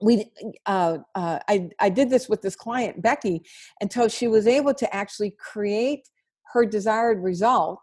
[0.00, 0.30] we
[0.66, 3.42] uh, uh, I, I did this with this client becky
[3.80, 6.08] until she was able to actually create
[6.52, 7.80] her desired result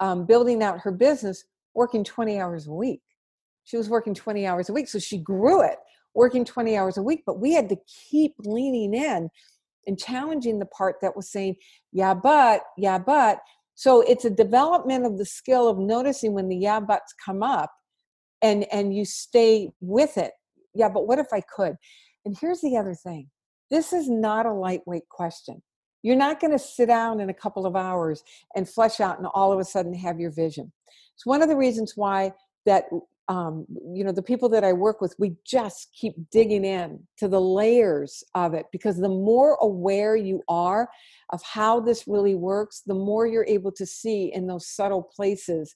[0.00, 3.02] um, building out her business working 20 hours a week
[3.64, 5.78] she was working 20 hours a week so she grew it
[6.14, 7.76] working 20 hours a week but we had to
[8.10, 9.28] keep leaning in
[9.86, 11.54] and challenging the part that was saying
[11.92, 13.40] yeah but yeah but
[13.74, 17.70] so it's a development of the skill of noticing when the yeah buts come up
[18.42, 20.32] and and you stay with it.
[20.74, 21.76] Yeah but what if i could?
[22.24, 23.28] And here's the other thing
[23.70, 25.62] this is not a lightweight question.
[26.02, 28.22] You're not going to sit down in a couple of hours
[28.54, 30.72] and flesh out and all of a sudden have your vision.
[31.14, 32.32] It's one of the reasons why
[32.64, 32.84] that
[33.28, 37.26] um, you know the people that i work with we just keep digging in to
[37.26, 40.88] the layers of it because the more aware you are
[41.30, 45.74] of how this really works the more you're able to see in those subtle places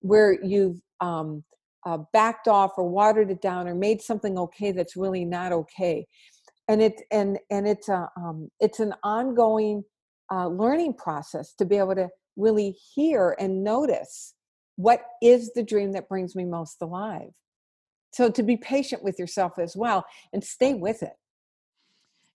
[0.00, 1.42] where you've um,
[1.84, 6.06] uh, backed off or watered it down or made something okay that's really not okay.
[6.68, 9.84] And it and and it's a um, it's an ongoing
[10.30, 14.34] uh, learning process to be able to really hear and notice
[14.76, 17.30] what is the dream that brings me most alive.
[18.12, 21.14] So to be patient with yourself as well and stay with it.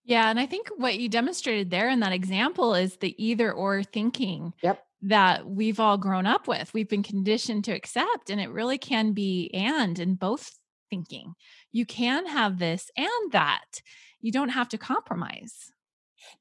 [0.04, 3.84] Yeah and i think what you demonstrated there in that example is the either or
[3.84, 4.54] thinking.
[4.62, 6.74] Yep that we've all grown up with.
[6.74, 10.52] We've been conditioned to accept, and it really can be and in both
[10.90, 11.34] thinking.
[11.72, 13.82] You can have this and that.
[14.22, 15.72] You don't have to compromise.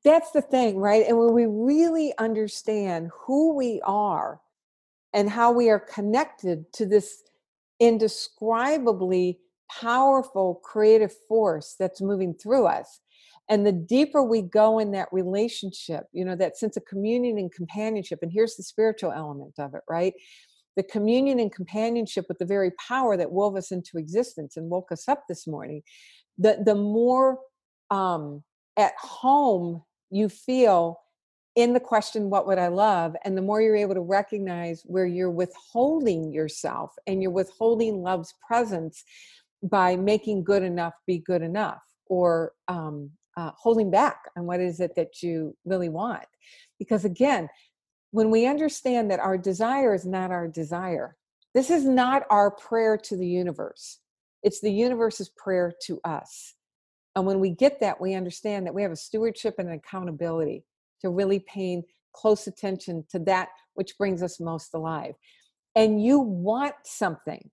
[0.04, 1.04] That's the thing, right?
[1.06, 4.40] And when we really understand who we are
[5.12, 7.22] and how we are connected to this
[7.78, 9.38] indescribably
[9.70, 13.00] powerful creative force that's moving through us,
[13.48, 17.52] and the deeper we go in that relationship you know that sense of communion and
[17.52, 20.14] companionship and here's the spiritual element of it right
[20.76, 24.92] the communion and companionship with the very power that wove us into existence and woke
[24.92, 25.82] us up this morning
[26.38, 27.38] the the more
[27.90, 28.42] um
[28.76, 30.98] at home you feel
[31.56, 33.16] in the question, what would I love?
[33.24, 38.34] And the more you're able to recognize where you're withholding yourself and you're withholding love's
[38.46, 39.02] presence
[39.62, 44.80] by making good enough be good enough or um, uh, holding back on what is
[44.80, 46.24] it that you really want.
[46.78, 47.48] Because again,
[48.10, 51.16] when we understand that our desire is not our desire,
[51.54, 54.00] this is not our prayer to the universe,
[54.42, 56.54] it's the universe's prayer to us.
[57.14, 60.64] And when we get that, we understand that we have a stewardship and an accountability
[61.00, 61.82] to really paying
[62.12, 65.14] close attention to that which brings us most alive.
[65.74, 67.50] And you want something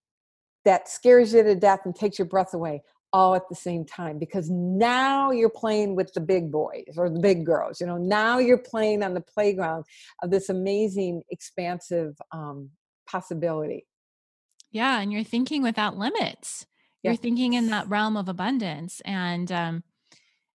[0.65, 2.81] that scares you to death and takes your breath away
[3.14, 7.20] all at the same time because now you're playing with the big boys or the
[7.20, 9.86] big girls you know now you're playing on the playground
[10.24, 12.70] of this amazing expansive um,
[13.07, 13.86] possibility
[14.72, 16.66] yeah and you're thinking without limits
[17.03, 19.84] you're thinking in that realm of abundance and um,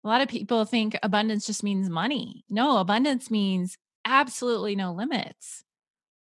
[0.05, 2.45] a lot of people think abundance just means money.
[2.49, 5.65] No, abundance means absolutely no limits.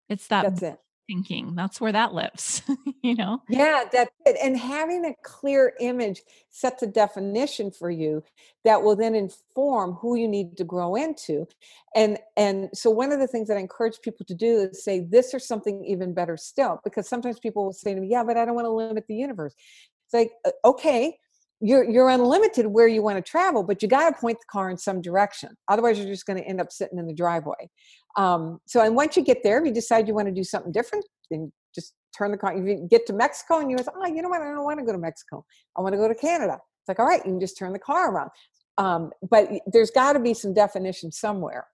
[0.07, 0.79] It's that that's it.
[1.07, 1.55] Thinking.
[1.55, 2.61] That's where that lives,
[3.03, 3.41] you know?
[3.49, 4.37] Yeah, that's it.
[4.41, 8.23] And having a clear image sets a definition for you
[8.63, 11.47] that will then inform who you need to grow into.
[11.95, 15.01] And and so one of the things that I encourage people to do is say
[15.01, 18.37] this or something even better still, because sometimes people will say to me, Yeah, but
[18.37, 19.53] I don't want to limit the universe.
[20.05, 20.31] It's like,
[20.63, 21.17] okay,
[21.61, 24.69] you're you're unlimited where you want to travel but you got to point the car
[24.69, 27.69] in some direction otherwise you're just going to end up sitting in the driveway
[28.15, 30.71] um, so and once you get there if you decide you want to do something
[30.71, 34.21] different then just turn the car you get to mexico and you say oh you
[34.21, 34.41] know what?
[34.41, 35.45] I don't want to go to mexico.
[35.77, 36.53] I want to go to canada.
[36.53, 38.29] It's like all right you can just turn the car around.
[38.77, 41.67] Um, but there's got to be some definition somewhere.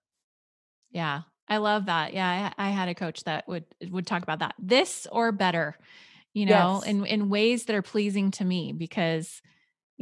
[0.90, 2.14] Yeah i love that.
[2.14, 5.76] Yeah I, I had a coach that would would talk about that this or better
[6.32, 6.90] you know yes.
[6.90, 9.42] in in ways that are pleasing to me because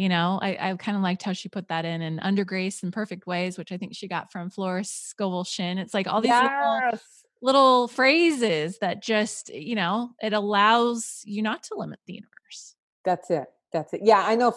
[0.01, 2.82] you know i, I kind of liked how she put that in and under grace
[2.82, 6.22] and perfect ways which i think she got from Florence Scovel Shinn it's like all
[6.22, 6.82] these yes.
[6.82, 7.01] little,
[7.42, 12.76] little phrases that just you know it allows you not to limit the universe.
[13.05, 14.01] That's it that's it.
[14.03, 14.55] Yeah i know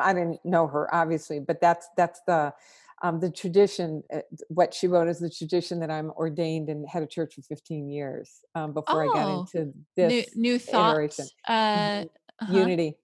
[0.00, 2.54] i didn't know her obviously but that's that's the
[3.02, 7.02] um, the tradition uh, what she wrote is the tradition that i'm ordained and had
[7.02, 10.58] a church for 15 years um, before oh, i got oh, into this new, new
[10.58, 12.52] thought uh, uh-huh.
[12.52, 12.96] unity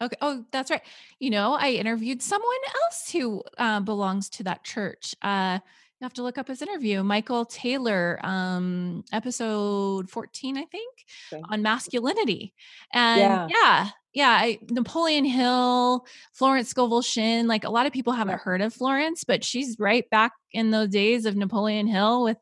[0.00, 0.16] Okay.
[0.20, 0.82] Oh, that's right.
[1.18, 2.50] You know, I interviewed someone
[2.82, 5.14] else who uh, belongs to that church.
[5.22, 5.60] Uh,
[6.00, 7.02] you have to look up his interview.
[7.04, 10.92] Michael Taylor, um, episode 14, I think,
[11.32, 11.42] okay.
[11.48, 12.52] on masculinity.
[12.92, 17.46] And yeah, yeah, yeah I, Napoleon Hill, Florence Scovel Shinn.
[17.46, 20.88] Like a lot of people haven't heard of Florence, but she's right back in those
[20.88, 22.38] days of Napoleon Hill with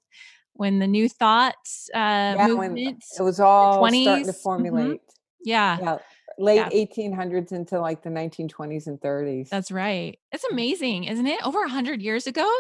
[0.55, 3.05] when the New thoughts uh, yeah, movement.
[3.19, 4.03] It was all 20s.
[4.03, 4.43] starting to mm-hmm.
[4.43, 4.87] formulate.
[4.87, 5.45] Mm-hmm.
[5.45, 5.79] Yeah.
[5.81, 5.99] yeah
[6.39, 6.69] late yeah.
[6.71, 9.49] 1800s into like the 1920s and 30s.
[9.49, 10.19] That's right.
[10.33, 11.45] It's amazing, isn't it?
[11.45, 12.51] Over 100 years ago?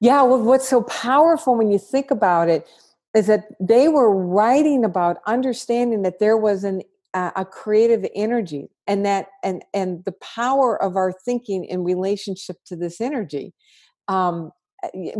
[0.00, 2.66] Yeah, well, what's so powerful when you think about it
[3.14, 6.82] is that they were writing about understanding that there was an
[7.14, 12.56] uh, a creative energy and that and and the power of our thinking in relationship
[12.66, 13.54] to this energy
[14.08, 14.50] um,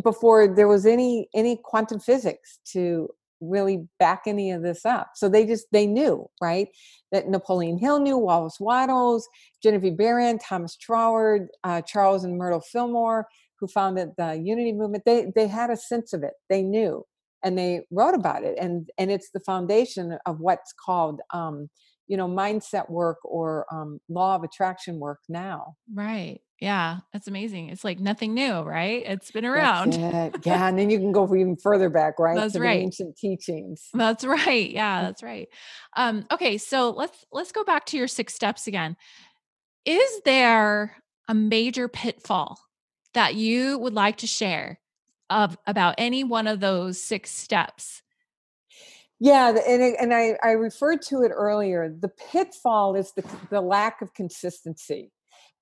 [0.02, 3.08] before there was any any quantum physics to
[3.44, 5.12] really back any of this up.
[5.14, 6.68] So they just they knew, right?
[7.12, 9.28] That Napoleon Hill knew, Wallace Wattles,
[9.62, 13.26] Genevieve Behrend, Thomas Troward, uh, Charles and Myrtle Fillmore,
[13.58, 15.04] who founded the Unity movement.
[15.04, 16.34] They they had a sense of it.
[16.48, 17.04] They knew,
[17.42, 18.56] and they wrote about it.
[18.60, 21.68] And and it's the foundation of what's called um,
[22.06, 25.74] you know mindset work or um, law of attraction work now.
[25.92, 26.40] Right.
[26.64, 27.68] Yeah, that's amazing.
[27.68, 29.02] It's like nothing new, right?
[29.04, 29.92] It's been around.
[29.92, 30.34] It.
[30.44, 32.34] Yeah, and then you can go even further back, right?
[32.34, 32.80] That's to right.
[32.80, 33.90] ancient teachings.
[33.92, 34.70] That's right.
[34.70, 35.48] Yeah, that's right.
[35.94, 38.96] Um, okay, so let's let's go back to your six steps again.
[39.84, 40.96] Is there
[41.28, 42.58] a major pitfall
[43.12, 44.80] that you would like to share
[45.28, 48.00] of about any one of those six steps?
[49.20, 51.90] Yeah, and and I I referred to it earlier.
[51.90, 55.10] The pitfall is the the lack of consistency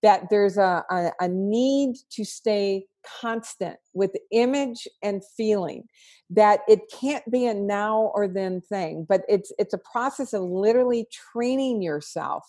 [0.03, 2.87] that there's a, a, a, need to stay
[3.21, 5.85] constant with image and feeling
[6.31, 10.43] that it can't be a now or then thing but it's it's a process of
[10.43, 12.45] literally training yourself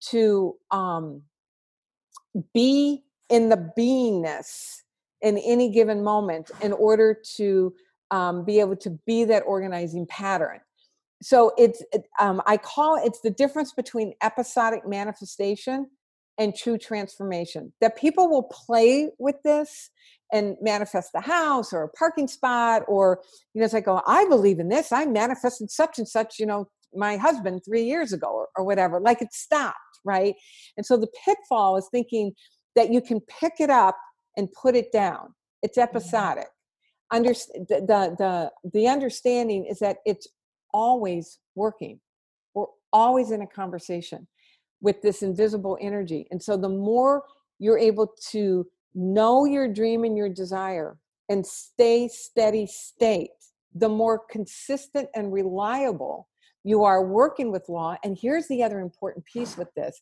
[0.00, 1.22] to um,
[2.52, 4.80] be in the beingness
[5.22, 7.74] in any given moment in order to
[8.10, 10.60] um, be able to be that organizing pattern.
[11.22, 11.82] So it's
[12.20, 15.88] um, i call it's the difference between episodic manifestation
[16.38, 17.72] and true transformation.
[17.80, 19.90] That people will play with this
[20.32, 23.20] and manifest the house or a parking spot, or,
[23.52, 24.90] you know, it's like, oh, I believe in this.
[24.90, 29.00] I manifested such and such, you know, my husband three years ago or, or whatever.
[29.00, 30.34] Like it stopped, right?
[30.76, 32.32] And so the pitfall is thinking
[32.74, 33.96] that you can pick it up
[34.36, 35.34] and put it down.
[35.62, 35.96] It's mm-hmm.
[35.96, 36.48] episodic.
[37.10, 40.26] under, the, the, the, the understanding is that it's
[40.72, 42.00] always working.
[42.54, 44.26] We're always in a conversation
[44.84, 46.28] with this invisible energy.
[46.30, 47.24] And so the more
[47.58, 50.98] you're able to know your dream and your desire
[51.30, 53.30] and stay steady state,
[53.74, 56.28] the more consistent and reliable
[56.64, 57.96] you are working with law.
[58.04, 60.00] And here's the other important piece with this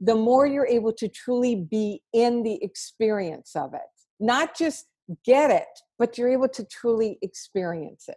[0.00, 3.80] the more you're able to truly be in the experience of it,
[4.18, 4.86] not just
[5.24, 5.68] get it,
[5.98, 8.16] but you're able to truly experience it.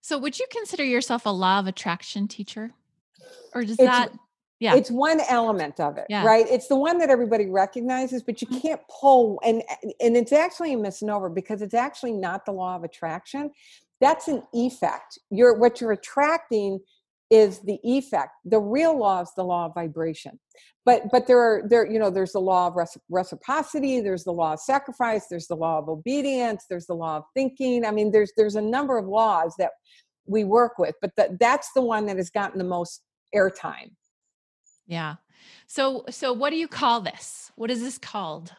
[0.00, 2.72] So, would you consider yourself a law of attraction teacher?
[3.54, 4.12] Or does It's- that,
[4.60, 6.24] yeah, It's one element of it, Yeah.
[6.26, 6.46] right?
[6.48, 8.60] It's the one that everybody recognizes, but you Mhm.
[8.62, 9.62] can't pull and
[10.00, 13.50] and it's actually a misnomer because it's actually not the law of attraction.
[14.00, 15.18] That's an effect.
[15.30, 16.80] You're what you're attracting
[17.30, 18.32] is the effect.
[18.44, 20.38] The real law is the law of vibration.
[20.84, 22.76] But but there are there you know there's the law of
[23.08, 27.24] reciprocity, there's the law of sacrifice, there's the law of obedience, there's the law of
[27.34, 27.84] thinking.
[27.84, 29.72] I mean there's there's a number of laws that
[30.26, 33.02] we work with, but that that's the one that has gotten the most
[33.34, 33.92] airtime.
[34.86, 35.16] yeah.
[35.66, 37.50] So, so what do you call this?
[37.56, 38.52] What is this called?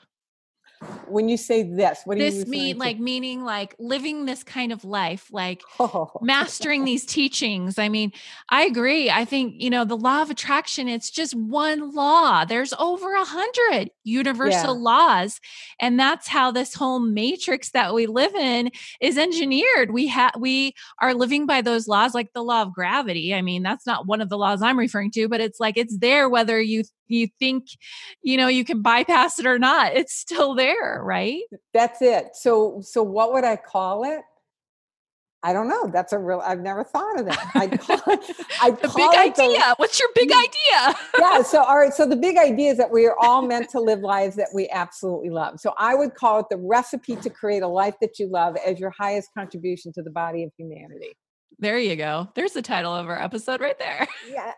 [1.07, 4.83] When you say this what do you mean like meaning like living this kind of
[4.83, 7.77] life, like oh, mastering these teachings.
[7.77, 8.11] I mean,
[8.49, 9.09] I agree.
[9.09, 12.45] I think, you know, the law of attraction, it's just one law.
[12.45, 14.81] There's over a hundred universal Yeah.
[14.81, 15.39] laws.
[15.79, 19.91] And that's how this whole matrix that we live in is engineered.
[19.91, 23.33] We have we are living by those laws, like the law of gravity.
[23.33, 25.97] I mean, that's not one of the laws I'm referring to, but it's like it's
[25.97, 27.65] there whether you you think,
[28.23, 29.93] you know, you can bypass it or not.
[29.95, 31.41] It's still there, right?
[31.73, 34.21] that's it so so what would i call it
[35.43, 38.79] i don't know that's a real i've never thought of that i'd call it i'd
[38.81, 39.73] The call big it the- idea.
[39.77, 40.95] What's your big idea?
[41.19, 43.79] yeah so all right so the big idea is that we are all meant to
[43.79, 47.63] live lives that we absolutely love so i would call it the recipe to create
[47.63, 51.13] a life that you love as your highest contribution to the body of humanity
[51.59, 52.27] There you go.
[52.35, 54.07] There's the title of our episode right there.
[54.29, 54.53] yeah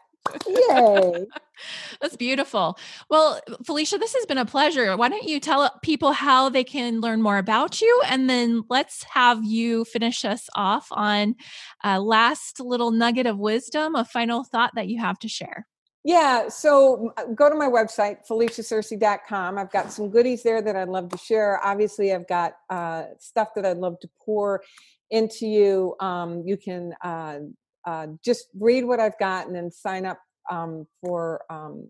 [0.48, 1.26] yay
[2.02, 2.78] That's beautiful.
[3.10, 4.98] Well, Felicia, this has been a pleasure.
[4.98, 8.02] Why don't you tell people how they can learn more about you?
[8.08, 11.36] And then let's have you finish us off on
[11.84, 15.68] a last little nugget of wisdom, a final thought that you have to share.
[16.06, 19.58] Yeah, so uh, go to my website, feliciasearcy.com.
[19.58, 21.64] I've got some goodies there that I'd love to share.
[21.64, 24.64] Obviously, I've got uh, stuff that I'd love to pour
[25.12, 25.96] into you.
[26.02, 27.40] Um, you can uh,
[27.86, 30.20] uh, just read what I've gotten and sign up
[30.50, 31.88] um, for um,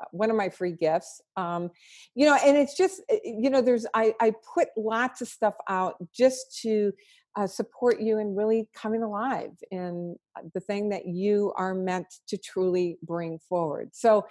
[0.00, 1.20] uh, one of my free gifts.
[1.36, 1.70] Um,
[2.14, 5.54] you know, and it's just, uh, you know, there's, I, I put lots of stuff
[5.68, 6.92] out just to
[7.36, 12.06] uh, support you in really coming alive in uh, the thing that you are meant
[12.28, 13.90] to truly bring forward.
[13.92, 14.26] So,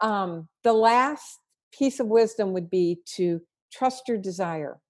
[0.00, 1.38] um, the last
[1.70, 4.80] piece of wisdom would be to trust your desire.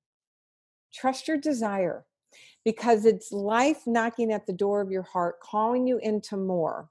[0.94, 2.04] Trust your desire
[2.66, 6.88] because it's life knocking at the door of your heart, calling you into more,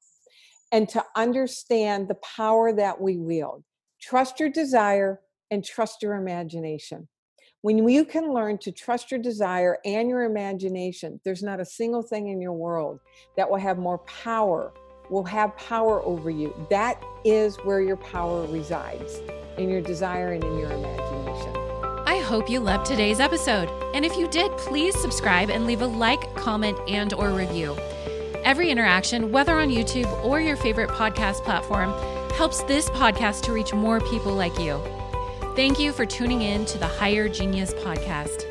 [0.71, 3.61] and to understand the power that we wield.
[4.01, 5.19] Trust your desire
[5.51, 7.09] and trust your imagination.
[7.61, 12.01] When you can learn to trust your desire and your imagination, there's not a single
[12.01, 13.01] thing in your world
[13.35, 14.71] that will have more power,
[15.09, 16.55] will have power over you.
[16.69, 19.19] That is where your power resides
[19.57, 21.14] in your desire and in your imagination.
[22.35, 23.69] Hope you loved today's episode.
[23.93, 27.77] And if you did, please subscribe and leave a like, comment, and or review.
[28.43, 31.93] Every interaction, whether on YouTube or your favorite podcast platform,
[32.33, 34.81] helps this podcast to reach more people like you.
[35.55, 38.44] Thank you for tuning in to the Higher Genius podcast.